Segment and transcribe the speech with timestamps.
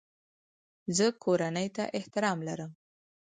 [0.97, 2.71] زه کورنۍ ته احترام لرم.